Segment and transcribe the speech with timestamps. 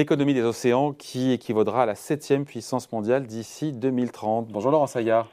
[0.00, 4.48] l'économie des océans qui équivaudra à la septième puissance mondiale d'ici 2030.
[4.48, 5.26] Bonjour Laurent Saillard.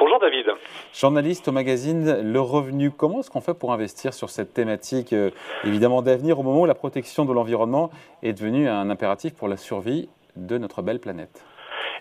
[0.00, 0.46] Bonjour David.
[0.92, 5.30] Journaliste au magazine Le Revenu, comment est-ce qu'on fait pour investir sur cette thématique euh,
[5.64, 7.90] évidemment d'avenir au moment où la protection de l'environnement
[8.24, 11.44] est devenue un impératif pour la survie de notre belle planète?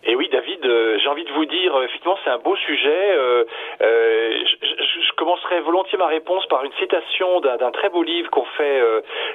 [0.04, 3.11] Et oui, David, euh, j'ai envie de vous dire, euh, effectivement, c'est un beau sujet.
[3.11, 3.43] Euh,
[3.82, 8.82] je, commencerai volontiers ma réponse par une citation d'un très beau livre qu'on fait,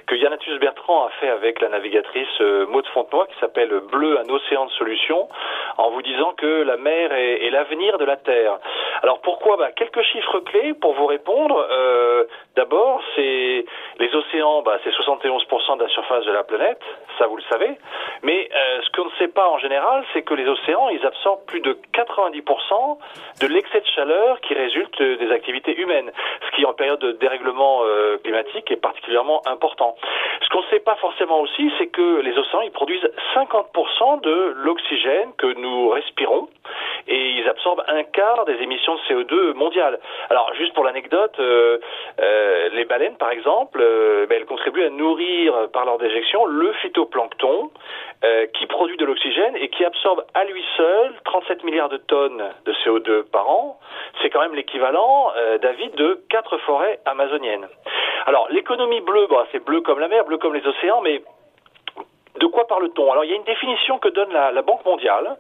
[0.06, 4.64] que Yanatus Bertrand a fait avec la navigatrice Maud Fontenoy, qui s'appelle Bleu, un océan
[4.64, 5.28] de solutions,
[5.76, 8.58] en vous disant que la mer est, l'avenir de la Terre.
[9.02, 9.58] Alors pourquoi?
[9.58, 11.66] Bah, Quelques chiffres clés pour vous répondre.
[12.56, 13.66] D'abord, c'est
[13.98, 16.80] les océans, bah, c'est 71% de la surface de la planète,
[17.18, 17.76] ça vous le savez.
[18.22, 18.48] Mais
[18.82, 21.76] ce qu'on ne sait pas en général, c'est que les océans, ils absorbent plus de
[21.92, 22.98] 90%
[23.42, 26.12] de l'excès de chaleur qui résulte des activités humaines,
[26.46, 29.96] ce qui en période de dérèglement euh, climatique est particulièrement important.
[30.42, 34.54] Ce qu'on ne sait pas forcément aussi, c'est que les océans, ils produisent 50% de
[34.56, 36.48] l'oxygène que nous respirons
[37.06, 39.98] et ils absorbent un quart des émissions de CO2 mondiales.
[40.30, 41.78] Alors, juste pour l'anecdote, euh,
[42.20, 43.78] euh, les baleines, par exemple,
[44.28, 47.70] ben, elles contribuent à nourrir par leur déjection le phytoplancton
[48.54, 52.72] qui produit de l'oxygène et qui absorbe à lui seul 37 milliards de tonnes de
[52.72, 53.78] CO2 par an.
[54.22, 57.68] C'est quand même l'équivalent, euh, David, de quatre forêts amazoniennes.
[58.26, 61.22] Alors, l'économie bleue, c'est bleu comme la mer, bleu comme les océans, mais
[62.40, 63.12] de quoi parle-t-on?
[63.12, 65.36] Alors, il y a une définition que donne la, Banque mondiale euh,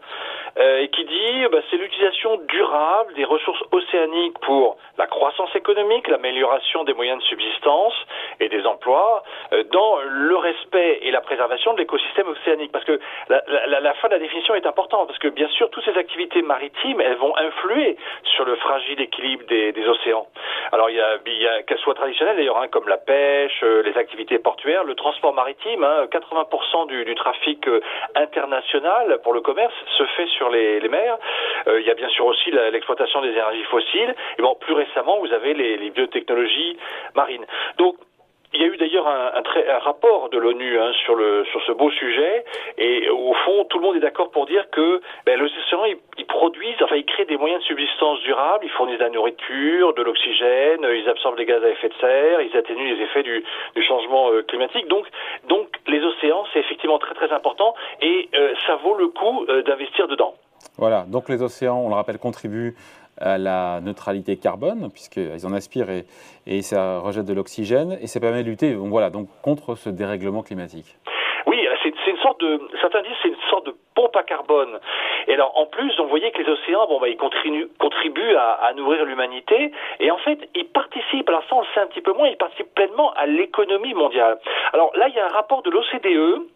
[0.56, 6.84] et qui dit bah, c'est l'utilisation durable des ressources océaniques pour la croissance économique, l'amélioration
[6.84, 7.94] des moyens de subsistance
[8.40, 12.72] et des emplois euh, dans le respect et la préservation de l'écosystème océanique.
[12.72, 15.96] Parce que la, fin de la définition est importante, parce que bien sûr, toutes ces
[15.98, 17.96] activités maritimes, elles vont influer
[18.34, 20.26] sur le fragile équilibre des, océans.
[20.72, 24.38] Alors, il y a, qu'elles soient traditionnelles d'ailleurs, hein, comme la pêche, euh, les activités
[24.38, 27.80] portuaires, le transport maritime, hein, 80% du, du trafic euh,
[28.14, 31.18] international pour le commerce se fait sur les, mers.
[31.66, 34.14] il y a bien sûr aussi l'exploitation des énergies fossiles.
[34.38, 36.76] Et bon, plus récemment, vous avez les, biotechnologies
[37.14, 37.46] marines.
[37.78, 37.96] Donc,
[38.54, 41.18] il y a eu d'ailleurs un, un, rapport de l'ONU hein, sur,
[41.50, 42.44] sur ce beau sujet,
[42.78, 45.84] et au fond, tout le monde est d'accord pour dire que ben, les océans,
[46.16, 49.92] ils, produisent, enfin, ils créent des moyens de subsistance durables, ils fournissent de la nourriture,
[49.94, 53.44] de l'oxygène, ils absorbent les gaz à effet de serre, ils atténuent les effets du,
[53.82, 54.86] changement euh, climatique.
[54.88, 55.06] Donc,
[55.48, 58.33] donc, les océans, c'est effectivement très très important, et euh,
[58.66, 60.34] ça vaut le coup euh, d'investir dedans.
[60.78, 62.74] Voilà, donc les océans, on le rappelle, contribuent
[63.18, 66.04] à la neutralité carbone, puisqu'ils en aspirent et,
[66.46, 69.88] et ça rejette de l'oxygène, et ça permet de lutter donc voilà, donc contre ce
[69.88, 70.96] dérèglement climatique.
[71.46, 74.80] Oui, c'est une sorte de, certains disent c'est une sorte de pompe à carbone.
[75.28, 78.58] Et alors en plus, on voyait que les océans, bon, bah, ils contribuent, contribuent à,
[78.64, 79.70] à nourrir l'humanité,
[80.00, 82.36] et en fait, ils participent, alors ça on le sait un petit peu moins, ils
[82.36, 84.38] participent pleinement à l'économie mondiale.
[84.72, 86.48] Alors là, il y a un rapport de l'OCDE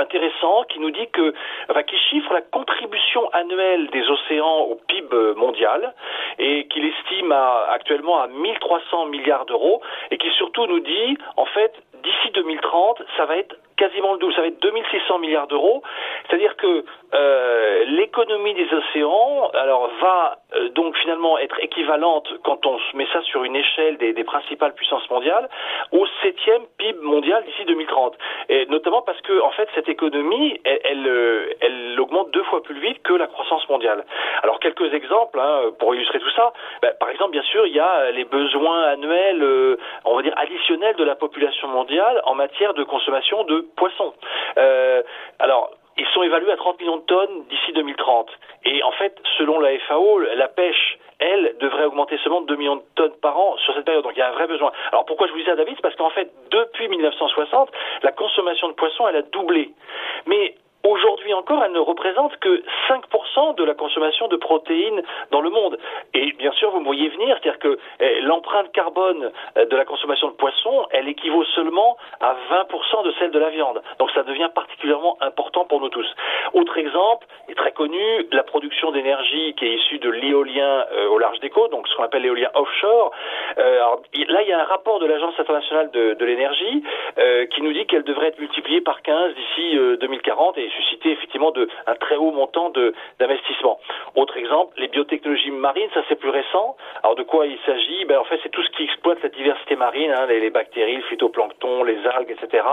[0.00, 1.34] intéressant qui nous dit que,
[1.68, 5.94] enfin, qui chiffre la contribution annuelle des océans au PIB mondial
[6.38, 11.46] et qu'il estime à, actuellement à 1300 milliards d'euros et qui surtout nous dit, en
[11.46, 11.72] fait,
[12.02, 15.82] d'ici 2030, ça va être quasiment le double, ça va être 2600 milliards d'euros.
[16.28, 22.78] C'est-à-dire que euh, l'économie des océans, alors va euh, donc finalement être équivalente quand on
[22.94, 25.48] met ça sur une échelle des, des principales puissances mondiales
[25.92, 28.16] au septième PIB mondial d'ici 2030.
[28.48, 32.62] Et notamment parce que en fait cette économie, elle, elle, euh, elle, augmente deux fois
[32.62, 34.04] plus vite que la croissance mondiale.
[34.42, 36.52] Alors quelques exemples hein, pour illustrer tout ça.
[36.82, 40.34] Ben, par exemple, bien sûr, il y a les besoins annuels, euh, on va dire
[40.36, 44.14] additionnels de la population mondiale en matière de consommation de poissons.
[44.58, 45.02] Euh,
[45.38, 48.28] alors ils sont évalués à 30 millions de tonnes d'ici 2030.
[48.64, 52.76] Et en fait, selon la FAO, la pêche, elle, devrait augmenter seulement de 2 millions
[52.76, 54.02] de tonnes par an sur cette période.
[54.02, 54.72] Donc il y a un vrai besoin.
[54.90, 55.74] Alors pourquoi je vous dis ça, David?
[55.76, 57.70] C'est parce qu'en fait, depuis 1960,
[58.02, 59.70] la consommation de poissons, elle a doublé.
[60.26, 65.48] Mais Aujourd'hui encore, elle ne représente que 5% de la consommation de protéines dans le
[65.48, 65.78] monde.
[66.12, 69.86] Et bien sûr, vous me voyez venir, c'est-à-dire que eh, l'empreinte carbone eh, de la
[69.86, 73.82] consommation de poissons, elle équivaut seulement à 20% de celle de la viande.
[73.98, 76.06] Donc ça devient particulièrement important pour nous tous.
[76.52, 81.40] Autre exemple, très connu, la production d'énergie qui est issue de l'éolien euh, au large
[81.40, 83.12] des côtes, donc ce qu'on appelle l'éolien offshore.
[83.58, 83.78] Euh,
[84.28, 86.82] là, il y a un rapport de l'Agence internationale de, l'énergie
[87.18, 91.50] euh, qui nous dit qu'elle devrait être multipliée par 15 d'ici 2040 et susciter effectivement
[91.50, 92.72] de, un très haut montant
[93.18, 93.78] d'investissement.
[94.14, 96.76] Autre exemple, les biotechnologies marines, ça c'est plus récent.
[97.02, 98.04] Alors de quoi il s'agit?
[98.06, 101.02] Ben, En fait, c'est tout ce qui exploite la diversité marine, hein, les, bactéries, le
[101.02, 102.64] phytoplancton, les algues, etc.,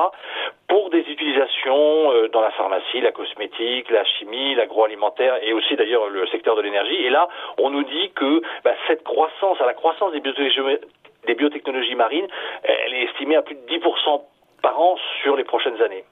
[0.72, 6.08] pour des utilisations euh, dans la pharmacie, la cosmétique, la chimie, l'agroalimentaire et aussi d'ailleurs
[6.08, 6.96] le secteur de l'énergie.
[6.96, 7.28] Et là,
[7.58, 10.80] on nous dit que ben, cette croissance, à la croissance des biotechnologies,
[11.28, 12.28] des biotechnologies marines,
[12.64, 14.22] elle est estimée à plus de 10%
[14.62, 16.06] par an sur les prochaines années.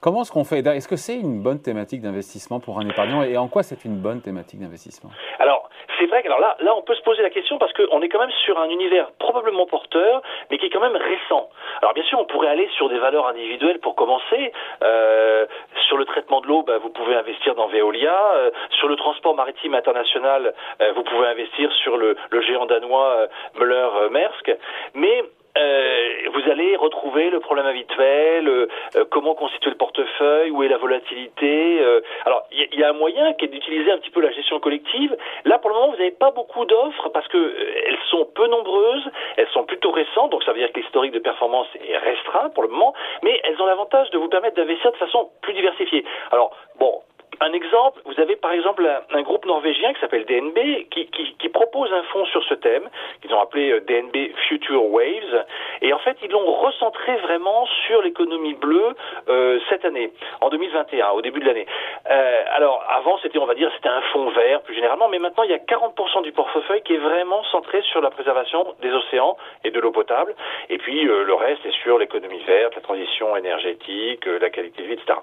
[0.00, 0.64] Comment est-ce qu'on fait?
[0.64, 3.24] Est-ce que c'est une bonne thématique d'investissement pour un épargnant?
[3.24, 5.10] Et en quoi c'est une bonne thématique d'investissement?
[5.40, 5.63] Alors,
[5.98, 8.08] c'est vrai que alors là, là, on peut se poser la question parce qu'on est
[8.08, 11.48] quand même sur un univers probablement porteur, mais qui est quand même récent.
[11.80, 14.52] Alors bien sûr, on pourrait aller sur des valeurs individuelles pour commencer.
[14.82, 15.46] Euh,
[15.86, 18.16] sur le traitement de l'eau, bah, vous pouvez investir dans Veolia.
[18.34, 23.08] Euh, sur le transport maritime international, euh, vous pouvez investir sur le, le géant danois
[23.08, 23.26] euh,
[23.58, 24.56] Müller-Maersk.
[24.94, 25.24] Mais
[25.56, 28.66] euh, vous allez retrouver le problème habituel, euh,
[28.96, 31.80] euh, comment constituer le portefeuille, où est la volatilité.
[32.24, 35.16] alors, il y, a un moyen qui est d'utiliser un petit peu la gestion collective.
[35.44, 37.54] Là, pour le moment, vous n'avez pas beaucoup d'offres parce que
[37.86, 41.18] elles sont peu nombreuses, elles sont plutôt récentes, donc ça veut dire que l'historique de
[41.20, 44.96] performance est restreint pour le moment, mais elles ont l'avantage de vous permettre d'investir de
[44.96, 46.04] façon plus diversifiée.
[46.32, 47.00] Alors, bon,
[47.40, 51.92] un exemple, vous avez par exemple un, groupe norvégien qui s'appelle DNB qui, qui, propose
[51.92, 52.88] un fonds sur ce thème,
[53.22, 55.44] qu'ils ont appelé euh, DNB Future Waves,
[55.82, 58.94] et en fait ils l'ont recentré vraiment sur l'économie bleue
[59.28, 61.66] euh, cette année, en 2021, au début de l'année.
[62.10, 65.44] Euh, alors avant c'était, on va dire, c'était un fonds vert plus généralement, mais maintenant
[65.44, 69.36] il y a 40% du portefeuille qui est vraiment centré sur la préservation des océans
[69.62, 70.34] et de l'eau potable,
[70.68, 74.88] et puis euh, le reste est sur l'économie verte, la transition énergétique, la qualité de
[74.88, 75.14] vie, etc.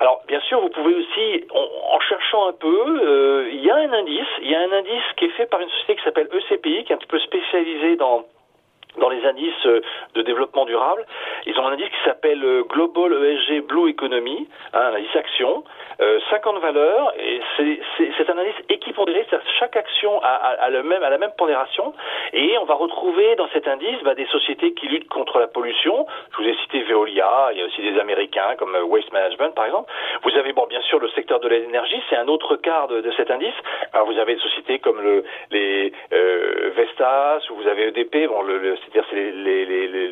[0.00, 3.92] Alors bien sûr vous pouvez aussi en cherchant un peu, euh, il y a un
[3.92, 6.84] indice, il y a un indice qui est fait par une société qui s'appelle ECPI,
[6.84, 8.24] qui est un petit peu spécialisée dans
[8.98, 9.80] dans les indices euh,
[10.14, 11.04] de développement durable.
[11.46, 15.64] Ils ont un indice qui s'appelle euh, Global ESG Blue Economy, hein, un indice action,
[16.30, 21.92] 50 valeurs, et c'est un indice équipondéré, c'est-à-dire chaque action a, la même pondération,
[22.32, 26.06] et on va retrouver dans cet indice bah, des sociétés qui luttent contre la pollution.
[26.32, 29.66] Je vous ai cité Veolia, il y a aussi des Américains comme Waste Management par
[29.66, 29.92] exemple.
[30.22, 33.30] Vous avez bon bien sûr le secteur de l'énergie, c'est un autre quart de, cet
[33.30, 33.54] indice.
[33.92, 38.40] Alors vous avez des sociétés comme le, les euh, Vestas, ou vous avez EDP, bon
[38.42, 39.32] le c'est-à-dire c'est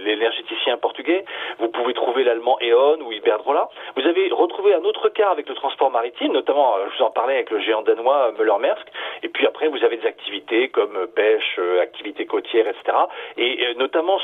[0.05, 1.25] l'énergéticien portugais.
[1.59, 3.69] Vous pouvez trouver l'allemand E.ON ou Iberdrola.
[3.97, 7.11] Vous avez retrouvé un autre cas avec le transport maritime, notamment, euh, je vous en
[7.11, 8.87] parlais avec le géant danois euh, Müller-Maersk.
[9.23, 12.97] Et puis après, vous avez des activités comme euh, pêche, activités côtières, etc.
[13.37, 14.19] Et notamment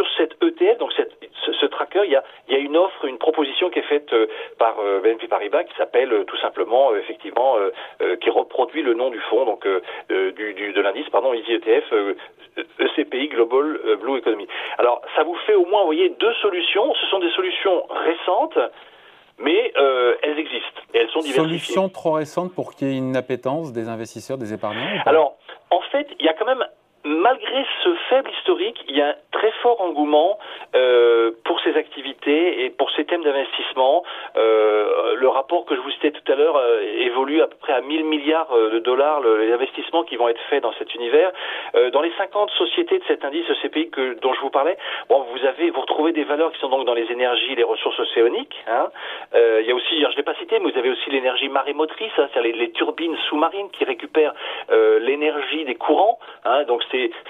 [0.00, 1.12] sur cette ETF, donc cette,
[1.44, 4.10] ce, tracker, il y, a, il y a une offre, une proposition qui est faite
[4.58, 7.56] par BNP Paribas qui s'appelle tout simplement, effectivement,
[8.20, 9.66] qui reproduit le nom du fonds, donc
[10.08, 11.92] du, du, de l'indice, pardon, Easy ETF,
[12.78, 14.46] ECPI Global euh, Blue Economy.
[14.78, 16.94] Alors, ça vous fait au moins, vous voyez, deux solutions.
[16.94, 18.58] Ce sont des solutions récentes,
[19.38, 21.58] mais euh, elles existent et elles sont diversifiées.
[21.58, 25.36] Solutions trop récentes pour qu'il y ait une appétence des investisseurs, des épargnants Alors,
[25.70, 26.64] en fait, il y a quand même
[27.04, 30.38] malgré ce faible historique, il y a un très fort engouement
[30.74, 34.04] euh, pour ces activités et pour ces thèmes d'investissement.
[34.36, 37.72] Euh, le rapport que je vous citais tout à l'heure euh, évolue à peu près
[37.72, 41.30] à 1000 milliards de dollars les investissements qui vont être faits dans cet univers.
[41.92, 44.76] Dans les 50 sociétés de cet indice ECPI que, dont je vous parlais,
[45.08, 47.98] bon, vous avez, vous retrouvez des valeurs qui sont donc dans les énergies, les ressources
[47.98, 48.56] océaniques.
[48.66, 48.88] Hein.
[49.34, 52.28] il y a aussi, je l'ai pas cité, mais vous avez aussi l'énergie marémotrice, hein,
[52.32, 54.34] c'est-à-dire les, les, turbines sous-marines qui récupèrent
[55.00, 56.18] l'énergie des courants.
[56.44, 56.82] Hein, donc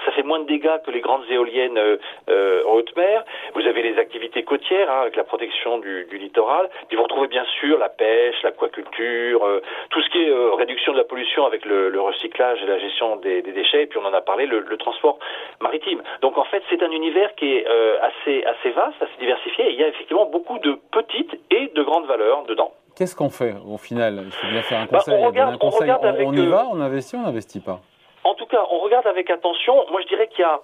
[0.05, 1.97] ça fait moins de dégâts que les grandes éoliennes euh,
[2.29, 3.23] euh, en haute mer.
[3.55, 6.69] Vous avez les activités côtières hein, avec la protection du, littoral.
[6.87, 10.97] Puis vous retrouvez bien sûr la pêche, l'aquaculture, euh, tout ce qui est réduction de
[10.97, 13.83] la pollution avec le, recyclage et la gestion des, déchets.
[13.83, 15.19] Et puis on en a parlé, le, transport
[15.59, 16.01] maritime.
[16.21, 17.65] Donc en fait, c'est un univers qui est
[18.01, 19.67] assez assez vaste, assez diversifié.
[19.67, 22.71] Et il y a effectivement beaucoup de petites et de grandes valeurs dedans.
[22.95, 24.21] Qu'est-ce qu'on fait au final?
[24.25, 25.15] Il faut bien faire un bah, conseil.
[25.21, 27.81] on, on, y va, on investit, on n'investit pas?
[28.53, 29.85] On regarde avec attention.
[29.91, 30.59] Moi, je dirais qu'il y a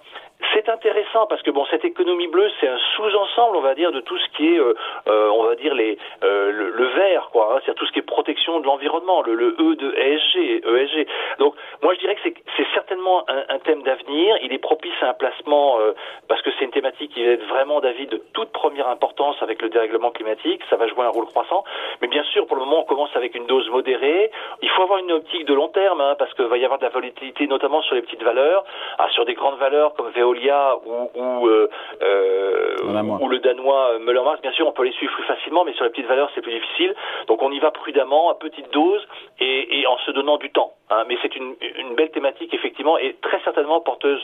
[0.54, 4.00] c'est intéressant parce que bon, cette économie bleue, c'est un sous-ensemble, on va dire, de
[4.00, 4.74] tout ce qui est, euh,
[5.08, 7.54] euh on va dire les euh, le, le, vert, quoi.
[7.54, 11.06] Hein, c'est tout ce qui est protection de l'environnement, le, le, E de ESG, ESG.
[11.38, 14.36] Donc, moi, je dirais que c'est certainement un, un thème d'avenir.
[14.42, 15.92] Il est propice à un placement euh,
[16.28, 19.60] parce que c'est une thématique qui va être vraiment, David, de toute première importance avec
[19.60, 20.62] le dérèglement climatique.
[20.70, 21.64] Ça va jouer un rôle croissant.
[22.00, 24.30] Mais bien sûr, pour le moment, on commence avec une dose modérée.
[24.62, 26.84] Il faut avoir une optique de long terme hein, parce qu'il va y avoir de
[26.84, 28.64] la volatilité, notamment sur les petites valeurs,
[28.98, 31.68] ah, sur des grandes valeurs comme VO ou, ou, euh,
[32.02, 35.64] euh ou le danois euh, Müller Marx, bien sûr, on peut les suivre plus facilement,
[35.64, 36.94] mais sur les petites valeurs, c'est plus difficile.
[37.26, 39.06] Donc on y va prudemment, à petite dose,
[39.40, 40.72] et, et en se donnant du temps.
[40.90, 41.04] Hein.
[41.08, 44.22] Mais c'est une, une, belle thématique, effectivement, et très certainement porteuse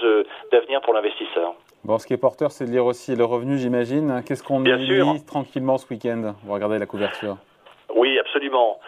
[0.52, 1.54] d'avenir pour l'investisseur.
[1.84, 4.22] Bon, ce qui est porteur, c'est de lire aussi le revenu, j'imagine.
[4.26, 6.34] Qu'est-ce qu'on lit tranquillement ce week-end?
[6.44, 7.36] Vous regardez la couverture.
[7.94, 8.78] Oui, absolument.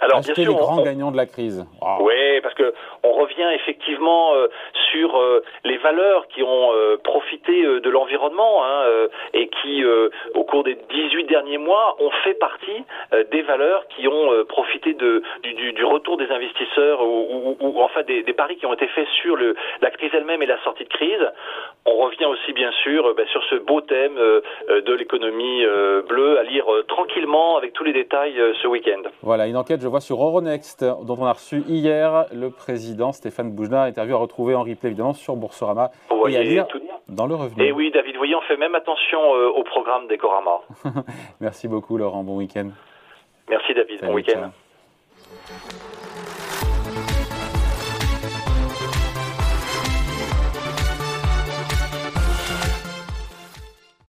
[0.00, 1.64] Alors, Acheter bien sûr, les grands gagnants de la crise.
[2.00, 4.32] Oui, parce que on revient effectivement
[4.94, 5.20] sur
[5.64, 6.70] les valeurs qui ont
[7.02, 8.84] profité de l'environnement hein,
[9.32, 9.84] et qui,
[10.34, 12.84] au cours des 18 derniers mois, ont fait partie
[13.30, 18.74] des valeurs qui ont profité du, retour des investisseurs ou, enfin des, paris qui ont
[18.74, 21.26] été faits sur la crise elle-même et la sortie de crise.
[21.86, 25.64] On revient aussi bien sûr ben, sur ce beau thème de l'économie
[26.08, 29.02] bleue à lire tranquillement avec tous les détails ce week-end.
[29.22, 33.52] Voilà, une enquête, je vois, sur Euronext, dont on a reçu hier le président Stéphane
[33.52, 35.90] Boujna, interview à retrouver en replay évidemment sur Boursorama
[36.28, 36.66] et à lire
[37.08, 37.62] dans le revenu.
[37.64, 40.60] Et oui, David Voyant fait même attention euh, au programme d'Ecorama.
[41.40, 42.70] Merci beaucoup Laurent, bon week-end.
[43.48, 44.50] Merci David, bon week-end.